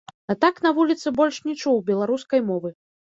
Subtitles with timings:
[0.33, 2.75] А так на вуліцы больш не чуў беларускай мовы.